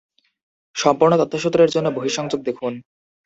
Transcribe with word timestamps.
সম্পূর্ণ 0.75 1.13
তথ্যসূত্রের 1.21 1.69
জন্য 1.69 1.87
বহিঃ 1.91 2.15
সংযোগ 2.17 2.39
দেখুন। 2.43 2.73